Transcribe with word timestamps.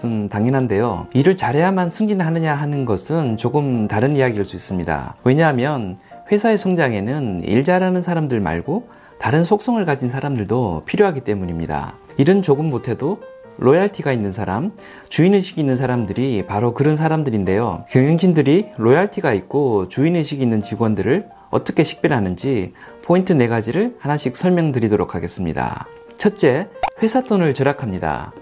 것은 0.00 0.28
당연한데요. 0.28 1.08
일을 1.12 1.36
잘해야만 1.36 1.90
승진하느냐 1.90 2.54
하는 2.54 2.84
것은 2.84 3.36
조금 3.36 3.86
다른 3.86 4.16
이야기일 4.16 4.44
수 4.44 4.56
있습니다. 4.56 5.16
왜냐하면 5.24 5.98
회사의 6.32 6.56
성장에는 6.56 7.42
일 7.44 7.64
잘하는 7.64 8.00
사람들 8.02 8.40
말고 8.40 8.88
다른 9.18 9.44
속성을 9.44 9.84
가진 9.84 10.08
사람들도 10.08 10.84
필요하기 10.86 11.20
때문입니다. 11.20 11.96
일은 12.16 12.42
조금 12.42 12.70
못해도 12.70 13.20
로얄티가 13.58 14.12
있는 14.12 14.32
사람, 14.32 14.72
주인의식이 15.10 15.60
있는 15.60 15.76
사람들이 15.76 16.46
바로 16.46 16.72
그런 16.72 16.96
사람들인데요. 16.96 17.84
경영진들이 17.90 18.70
로얄티가 18.78 19.34
있고 19.34 19.88
주인의식이 19.88 20.42
있는 20.42 20.62
직원들을 20.62 21.28
어떻게 21.50 21.84
식별하는지 21.84 22.72
포인트 23.02 23.32
네 23.32 23.48
가지를 23.48 23.96
하나씩 23.98 24.36
설명드리도록 24.36 25.14
하겠습니다. 25.14 25.86
첫째, 26.16 26.68
회사 27.02 27.22
돈을 27.22 27.52
절약합니다. 27.54 28.32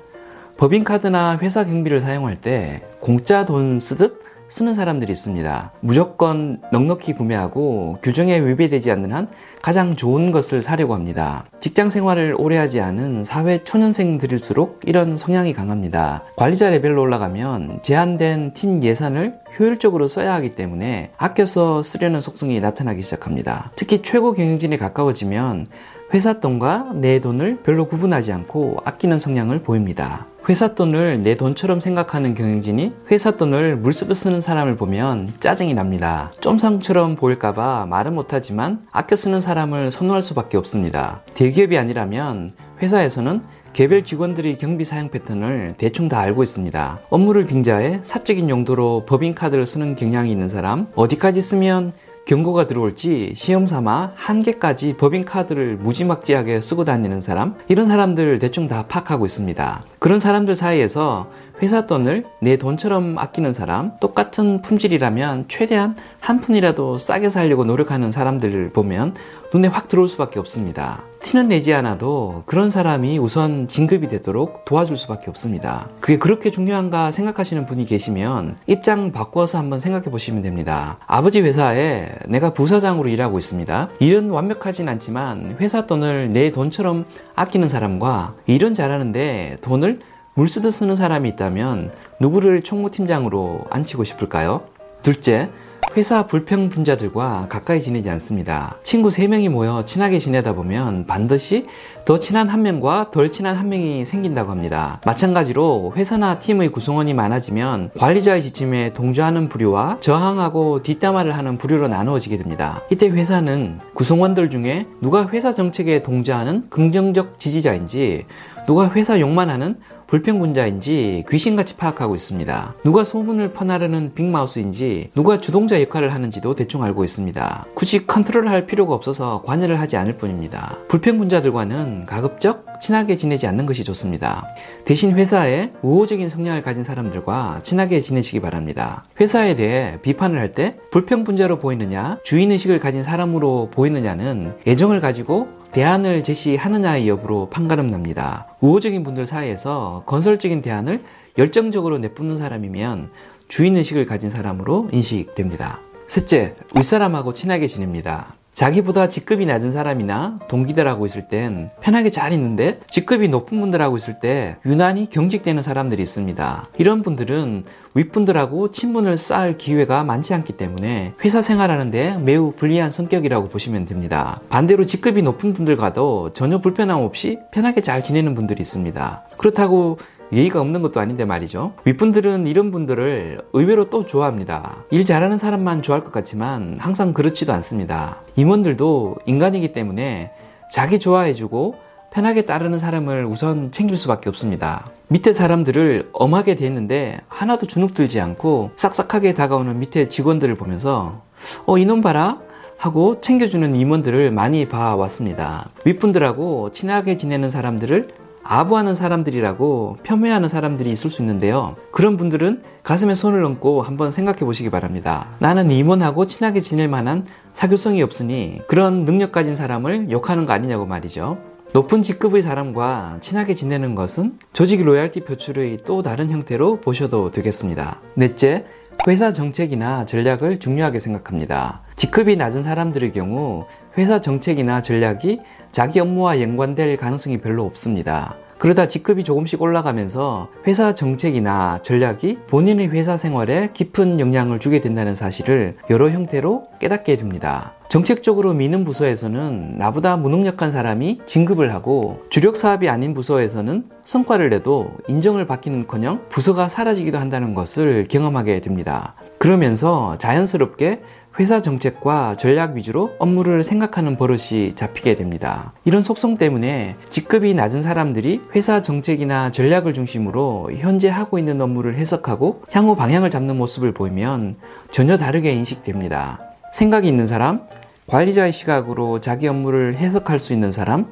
법인카드나 0.58 1.38
회사 1.40 1.64
경비를 1.64 2.00
사용할 2.00 2.40
때 2.40 2.82
공짜 3.00 3.44
돈 3.44 3.78
쓰듯 3.78 4.26
쓰는 4.48 4.74
사람들이 4.74 5.12
있습니다. 5.12 5.72
무조건 5.80 6.60
넉넉히 6.72 7.12
구매하고 7.12 7.98
규정에 8.02 8.40
위배되지 8.40 8.90
않는 8.90 9.12
한 9.12 9.28
가장 9.62 9.94
좋은 9.94 10.32
것을 10.32 10.62
사려고 10.62 10.94
합니다. 10.94 11.44
직장 11.60 11.90
생활을 11.90 12.34
오래 12.36 12.56
하지 12.56 12.80
않은 12.80 13.24
사회 13.24 13.62
초년생들일수록 13.62 14.80
이런 14.84 15.16
성향이 15.16 15.52
강합니다. 15.52 16.24
관리자 16.34 16.70
레벨로 16.70 17.02
올라가면 17.02 17.80
제한된 17.82 18.54
팀 18.54 18.82
예산을 18.82 19.34
효율적으로 19.58 20.08
써야 20.08 20.34
하기 20.34 20.50
때문에 20.50 21.12
아껴서 21.18 21.82
쓰려는 21.84 22.20
속성이 22.20 22.58
나타나기 22.58 23.02
시작합니다. 23.02 23.70
특히 23.76 24.02
최고 24.02 24.32
경영진에 24.32 24.76
가까워지면 24.78 25.66
회사 26.14 26.40
돈과 26.40 26.92
내 26.94 27.20
돈을 27.20 27.58
별로 27.62 27.84
구분하지 27.86 28.32
않고 28.32 28.78
아끼는 28.84 29.18
성향을 29.18 29.62
보입니다. 29.62 30.26
회사 30.48 30.72
돈을 30.72 31.22
내 31.22 31.34
돈처럼 31.34 31.80
생각하는 31.80 32.34
경영진이 32.34 32.94
회사 33.10 33.32
돈을 33.32 33.76
물쓰듯 33.76 34.16
쓰는 34.16 34.40
사람을 34.40 34.76
보면 34.76 35.34
짜증이 35.38 35.74
납니다. 35.74 36.32
쫌상처럼 36.40 37.16
보일까봐 37.16 37.86
말은 37.90 38.14
못하지만 38.14 38.80
아껴 38.90 39.16
쓰는 39.16 39.42
사람을 39.42 39.92
선호할 39.92 40.22
수밖에 40.22 40.56
없습니다. 40.56 41.20
대기업이 41.34 41.76
아니라면 41.76 42.52
회사에서는 42.80 43.42
개별 43.74 44.02
직원들의 44.02 44.56
경비 44.56 44.86
사용 44.86 45.10
패턴을 45.10 45.74
대충 45.76 46.08
다 46.08 46.20
알고 46.20 46.42
있습니다. 46.42 47.00
업무를 47.10 47.44
빙자해 47.44 48.00
사적인 48.02 48.48
용도로 48.48 49.04
법인카드를 49.04 49.66
쓰는 49.66 49.94
경향이 49.94 50.30
있는 50.30 50.48
사람, 50.48 50.86
어디까지 50.94 51.42
쓰면 51.42 51.92
경고가 52.28 52.66
들어올지 52.66 53.32
시험 53.34 53.66
삼아 53.66 54.12
한 54.14 54.42
개까지 54.42 54.98
법인카드를 54.98 55.78
무지막지하게 55.78 56.60
쓰고 56.60 56.84
다니는 56.84 57.22
사람 57.22 57.54
이런 57.68 57.86
사람들 57.88 58.38
대충 58.38 58.68
다 58.68 58.84
파악하고 58.86 59.24
있습니다. 59.24 59.82
그런 59.98 60.20
사람들 60.20 60.54
사이에서 60.54 61.30
회사 61.60 61.86
돈을 61.86 62.24
내 62.40 62.56
돈처럼 62.56 63.18
아끼는 63.18 63.52
사람 63.52 63.92
똑같은 64.00 64.62
품질이라면 64.62 65.46
최대한 65.48 65.96
한 66.20 66.40
푼이라도 66.40 66.98
싸게 66.98 67.30
살려고 67.30 67.64
노력하는 67.64 68.12
사람들을 68.12 68.70
보면 68.70 69.14
눈에 69.52 69.66
확 69.68 69.88
들어올 69.88 70.08
수밖에 70.08 70.38
없습니다. 70.38 71.04
티는 71.20 71.48
내지 71.48 71.74
않아도 71.74 72.42
그런 72.46 72.70
사람이 72.70 73.18
우선 73.18 73.66
진급이 73.66 74.08
되도록 74.08 74.64
도와줄 74.64 74.96
수밖에 74.96 75.30
없습니다. 75.30 75.88
그게 76.00 76.18
그렇게 76.18 76.50
중요한가 76.50 77.10
생각하시는 77.10 77.66
분이 77.66 77.86
계시면 77.86 78.56
입장 78.66 79.10
바꿔서 79.10 79.58
한번 79.58 79.80
생각해 79.80 80.04
보시면 80.06 80.42
됩니다. 80.42 80.98
아버지 81.06 81.40
회사에 81.40 82.08
내가 82.28 82.52
부사장으로 82.52 83.08
일하고 83.08 83.38
있습니다. 83.38 83.88
일은 83.98 84.30
완벽하진 84.30 84.88
않지만 84.88 85.56
회사 85.60 85.86
돈을 85.86 86.30
내 86.30 86.52
돈처럼 86.52 87.04
아끼는 87.34 87.68
사람과 87.68 88.34
일은 88.46 88.74
잘하는데 88.74 89.56
돈을 89.62 90.00
물 90.38 90.46
쓰듯 90.46 90.72
쓰는 90.72 90.94
사람이 90.94 91.28
있다면 91.30 91.90
누구를 92.20 92.62
총무팀장으로 92.62 93.62
앉히고 93.70 94.04
싶을까요? 94.04 94.60
둘째, 95.02 95.50
회사 95.96 96.28
불평 96.28 96.68
분자들과 96.68 97.46
가까이 97.48 97.80
지내지 97.80 98.08
않습니다. 98.10 98.76
친구 98.84 99.08
3명이 99.08 99.48
모여 99.48 99.84
친하게 99.84 100.20
지내다 100.20 100.54
보면 100.54 101.06
반드시 101.06 101.66
더 102.04 102.20
친한 102.20 102.46
한 102.46 102.62
명과 102.62 103.10
덜 103.10 103.32
친한 103.32 103.56
한 103.56 103.68
명이 103.68 104.06
생긴다고 104.06 104.52
합니다. 104.52 105.00
마찬가지로 105.04 105.94
회사나 105.96 106.38
팀의 106.38 106.68
구성원이 106.70 107.14
많아지면 107.14 107.90
관리자의 107.98 108.40
지침에 108.40 108.92
동조하는 108.92 109.48
부류와 109.48 109.96
저항하고 109.98 110.84
뒷담화를 110.84 111.36
하는 111.36 111.58
부류로 111.58 111.88
나누어지게 111.88 112.38
됩니다. 112.38 112.82
이때 112.92 113.08
회사는 113.08 113.80
구성원들 113.94 114.50
중에 114.50 114.86
누가 115.00 115.26
회사 115.30 115.50
정책에 115.50 116.04
동조하는 116.04 116.70
긍정적 116.70 117.40
지지자인지 117.40 118.26
누가 118.68 118.88
회사 118.90 119.18
욕만 119.18 119.50
하는 119.50 119.74
불평분자인지 120.08 121.24
귀신같이 121.28 121.76
파악하고 121.76 122.14
있습니다. 122.14 122.74
누가 122.82 123.04
소문을 123.04 123.52
퍼나르는 123.52 124.14
빅마우스인지 124.14 125.10
누가 125.14 125.40
주동자 125.40 125.80
역할을 125.80 126.12
하는지도 126.12 126.54
대충 126.54 126.82
알고 126.82 127.04
있습니다. 127.04 127.66
굳이 127.74 128.06
컨트롤을 128.06 128.48
할 128.48 128.66
필요가 128.66 128.94
없어서 128.94 129.42
관여를 129.42 129.78
하지 129.80 129.96
않을 129.96 130.16
뿐입니다. 130.16 130.78
불평분자들과는 130.88 132.06
가급적 132.06 132.66
친하게 132.80 133.16
지내지 133.16 133.46
않는 133.48 133.66
것이 133.66 133.84
좋습니다. 133.84 134.46
대신 134.84 135.12
회사에 135.16 135.72
우호적인 135.82 136.28
성향을 136.28 136.62
가진 136.62 136.84
사람들과 136.84 137.60
친하게 137.62 138.00
지내시기 138.00 138.40
바랍니다. 138.40 139.04
회사에 139.20 139.54
대해 139.56 140.00
비판을 140.02 140.38
할 140.38 140.48
때 140.48 140.76
불평분자로 140.90 141.58
보이느냐, 141.58 142.18
주인의식을 142.24 142.78
가진 142.78 143.02
사람으로 143.02 143.68
보이느냐는 143.70 144.54
애정을 144.66 145.02
가지고 145.02 145.48
대안을 145.72 146.22
제시하느냐의 146.24 147.08
여부로 147.08 147.48
판가름 147.50 147.90
납니다. 147.90 148.46
우호적인 148.60 149.02
분들 149.04 149.26
사이에서 149.26 150.02
건설적인 150.06 150.62
대안을 150.62 151.04
열정적으로 151.36 151.98
내뿜는 151.98 152.38
사람이면 152.38 153.10
주인의식을 153.48 154.06
가진 154.06 154.30
사람으로 154.30 154.88
인식됩니다. 154.92 155.80
셋째, 156.06 156.56
윗사람하고 156.74 157.34
친하게 157.34 157.66
지냅니다. 157.66 158.37
자기보다 158.58 159.08
직급이 159.08 159.46
낮은 159.46 159.70
사람이나 159.70 160.40
동기들하고 160.48 161.06
있을 161.06 161.28
땐 161.28 161.70
편하게 161.80 162.10
잘 162.10 162.32
있는데 162.32 162.80
직급이 162.90 163.28
높은 163.28 163.60
분들하고 163.60 163.96
있을 163.96 164.18
때 164.18 164.56
유난히 164.66 165.08
경직되는 165.08 165.62
사람들이 165.62 166.02
있습니다. 166.02 166.66
이런 166.78 167.02
분들은 167.02 167.62
윗분들하고 167.94 168.72
친분을 168.72 169.16
쌓을 169.16 169.58
기회가 169.58 170.02
많지 170.02 170.34
않기 170.34 170.54
때문에 170.54 171.14
회사 171.24 171.40
생활하는데 171.40 172.18
매우 172.18 172.50
불리한 172.50 172.90
성격이라고 172.90 173.48
보시면 173.48 173.84
됩니다. 173.84 174.40
반대로 174.48 174.84
직급이 174.84 175.22
높은 175.22 175.52
분들과도 175.52 176.32
전혀 176.32 176.58
불편함 176.58 176.98
없이 176.98 177.38
편하게 177.52 177.80
잘 177.80 178.02
지내는 178.02 178.34
분들이 178.34 178.60
있습니다. 178.60 179.22
그렇다고 179.36 179.98
예의가 180.32 180.60
없는 180.60 180.82
것도 180.82 181.00
아닌데 181.00 181.24
말이죠. 181.24 181.72
윗분들은 181.84 182.46
이런 182.46 182.70
분들을 182.70 183.40
의외로 183.52 183.90
또 183.90 184.06
좋아합니다. 184.06 184.84
일 184.90 185.04
잘하는 185.04 185.38
사람만 185.38 185.82
좋아할 185.82 186.04
것 186.04 186.12
같지만 186.12 186.76
항상 186.78 187.12
그렇지도 187.12 187.52
않습니다. 187.54 188.18
임원들도 188.36 189.16
인간이기 189.26 189.72
때문에 189.72 190.32
자기 190.70 190.98
좋아해주고 190.98 191.76
편하게 192.10 192.42
따르는 192.42 192.78
사람을 192.78 193.24
우선 193.26 193.70
챙길 193.70 193.96
수밖에 193.96 194.28
없습니다. 194.28 194.90
밑에 195.08 195.32
사람들을 195.32 196.10
엄하게 196.12 196.56
대했는데 196.56 197.20
하나도 197.28 197.66
주눅 197.66 197.94
들지 197.94 198.20
않고 198.20 198.72
싹싹하게 198.76 199.34
다가오는 199.34 199.78
밑에 199.78 200.08
직원들을 200.08 200.54
보면서 200.54 201.22
어 201.66 201.78
이놈 201.78 202.00
봐라 202.00 202.40
하고 202.76 203.20
챙겨주는 203.20 203.74
임원들을 203.74 204.30
많이 204.30 204.68
봐왔습니다. 204.68 205.70
윗분들하고 205.84 206.70
친하게 206.72 207.16
지내는 207.16 207.50
사람들을 207.50 208.08
아부하는 208.50 208.94
사람들이라고 208.94 209.98
폄훼하는 210.02 210.48
사람들이 210.48 210.90
있을 210.90 211.10
수 211.10 211.20
있는데요. 211.20 211.76
그런 211.92 212.16
분들은 212.16 212.62
가슴에 212.82 213.14
손을 213.14 213.44
얹고 213.44 213.82
한번 213.82 214.10
생각해 214.10 214.38
보시기 214.40 214.70
바랍니다. 214.70 215.28
나는 215.38 215.70
임원하고 215.70 216.24
친하게 216.24 216.62
지낼 216.62 216.88
만한 216.88 217.26
사교성이 217.52 218.02
없으니 218.02 218.62
그런 218.66 219.04
능력 219.04 219.32
가진 219.32 219.54
사람을 219.54 220.10
욕하는 220.10 220.46
거 220.46 220.54
아니냐고 220.54 220.86
말이죠. 220.86 221.36
높은 221.74 222.00
직급의 222.00 222.40
사람과 222.40 223.18
친하게 223.20 223.54
지내는 223.54 223.94
것은 223.94 224.38
조직 224.54 224.82
로얄티 224.82 225.24
표출의 225.24 225.80
또 225.84 226.02
다른 226.02 226.30
형태로 226.30 226.80
보셔도 226.80 227.30
되겠습니다. 227.30 228.00
넷째, 228.16 228.64
회사 229.06 229.30
정책이나 229.30 230.06
전략을 230.06 230.58
중요하게 230.58 231.00
생각합니다. 231.00 231.82
직급이 231.96 232.36
낮은 232.36 232.62
사람들의 232.62 233.12
경우 233.12 233.66
회사 233.98 234.20
정책이나 234.20 234.80
전략이 234.80 235.40
자기 235.72 235.98
업무와 235.98 236.40
연관될 236.40 236.96
가능성이 236.96 237.38
별로 237.38 237.64
없습니다. 237.64 238.36
그러다 238.58 238.86
직급이 238.88 239.22
조금씩 239.24 239.60
올라가면서 239.60 240.48
회사 240.66 240.94
정책이나 240.94 241.80
전략이 241.82 242.38
본인의 242.48 242.88
회사 242.88 243.16
생활에 243.16 243.70
깊은 243.72 244.18
영향을 244.20 244.58
주게 244.58 244.80
된다는 244.80 245.14
사실을 245.14 245.76
여러 245.90 246.10
형태로 246.10 246.64
깨닫게 246.80 247.16
됩니다. 247.16 247.74
정책적으로 247.88 248.52
미는 248.52 248.84
부서에서는 248.84 249.78
나보다 249.78 250.16
무능력한 250.16 250.70
사람이 250.70 251.22
진급을 251.26 251.72
하고 251.72 252.20
주력 252.30 252.56
사업이 252.56 252.88
아닌 252.88 253.14
부서에서는 253.14 253.84
성과를 254.04 254.50
내도 254.50 254.92
인정을 255.08 255.46
받기는 255.46 255.86
커녕 255.86 256.20
부서가 256.28 256.68
사라지기도 256.68 257.18
한다는 257.18 257.54
것을 257.54 258.06
경험하게 258.08 258.60
됩니다. 258.60 259.14
그러면서 259.38 260.18
자연스럽게 260.18 261.00
회사 261.40 261.62
정책과 261.62 262.36
전략 262.36 262.74
위주로 262.74 263.12
업무를 263.18 263.62
생각하는 263.62 264.16
버릇이 264.16 264.74
잡히게 264.74 265.14
됩니다. 265.14 265.72
이런 265.84 266.02
속성 266.02 266.36
때문에 266.36 266.96
직급이 267.10 267.54
낮은 267.54 267.82
사람들이 267.82 268.40
회사 268.56 268.82
정책이나 268.82 269.50
전략을 269.50 269.94
중심으로 269.94 270.70
현재 270.78 271.08
하고 271.08 271.38
있는 271.38 271.60
업무를 271.60 271.94
해석하고 271.96 272.62
향후 272.72 272.96
방향을 272.96 273.30
잡는 273.30 273.56
모습을 273.56 273.92
보이면 273.92 274.56
전혀 274.90 275.16
다르게 275.16 275.52
인식됩니다. 275.52 276.40
생각이 276.72 277.06
있는 277.06 277.26
사람, 277.26 277.62
관리자의 278.08 278.52
시각으로 278.52 279.20
자기 279.20 279.46
업무를 279.46 279.94
해석할 279.96 280.38
수 280.38 280.52
있는 280.52 280.72
사람, 280.72 281.06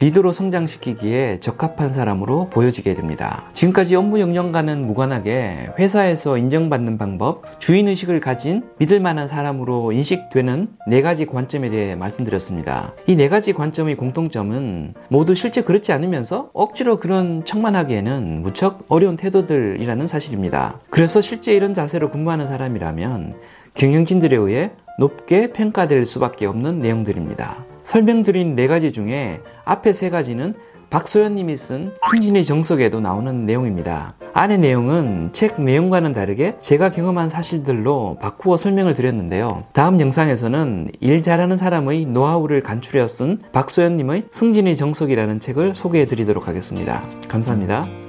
리더로 0.00 0.32
성장시키기에 0.32 1.40
적합한 1.40 1.92
사람으로 1.92 2.48
보여지게 2.50 2.94
됩니다. 2.94 3.44
지금까지 3.52 3.96
업무 3.96 4.20
역량과는 4.20 4.86
무관하게 4.86 5.70
회사에서 5.78 6.38
인정받는 6.38 6.98
방법, 6.98 7.42
주인의식을 7.60 8.20
가진 8.20 8.62
믿을 8.78 9.00
만한 9.00 9.26
사람으로 9.28 9.92
인식되는 9.92 10.68
네 10.86 11.02
가지 11.02 11.26
관점에 11.26 11.70
대해 11.70 11.94
말씀드렸습니다. 11.96 12.94
이 13.06 13.18
네 13.18 13.28
가지 13.28 13.52
관점의 13.52 13.96
공통점은 13.96 14.94
모두 15.08 15.34
실제 15.34 15.62
그렇지 15.62 15.92
않으면서 15.92 16.50
억지로 16.52 16.98
그런 16.98 17.44
척만 17.44 17.74
하기에는 17.74 18.42
무척 18.42 18.84
어려운 18.88 19.16
태도들이라는 19.16 20.06
사실입니다. 20.06 20.78
그래서 20.90 21.20
실제 21.20 21.52
이런 21.54 21.74
자세로 21.74 22.12
근무하는 22.12 22.46
사람이라면 22.46 23.34
경영진들에 23.74 24.36
의해 24.36 24.70
높게 25.00 25.48
평가될 25.48 26.06
수밖에 26.06 26.46
없는 26.46 26.78
내용들입니다. 26.78 27.67
설명드린 27.88 28.54
네 28.54 28.66
가지 28.66 28.92
중에 28.92 29.40
앞에 29.64 29.94
세 29.94 30.10
가지는 30.10 30.54
박소연님이 30.90 31.56
쓴 31.56 31.92
승진의 32.10 32.44
정석에도 32.44 33.00
나오는 33.00 33.46
내용입니다. 33.46 34.14
안의 34.34 34.58
내용은 34.58 35.30
책 35.32 35.60
내용과는 35.60 36.12
다르게 36.12 36.56
제가 36.60 36.90
경험한 36.90 37.28
사실들로 37.30 38.18
바꾸어 38.20 38.56
설명을 38.58 38.92
드렸는데요. 38.94 39.64
다음 39.72 40.00
영상에서는 40.00 40.92
일 41.00 41.22
잘하는 41.22 41.56
사람의 41.56 42.06
노하우를 42.06 42.62
간추려 42.62 43.08
쓴 43.08 43.38
박소연님의 43.52 44.24
승진의 44.32 44.76
정석이라는 44.76 45.40
책을 45.40 45.74
소개해 45.74 46.04
드리도록 46.04 46.46
하겠습니다. 46.46 47.02
감사합니다. 47.28 48.07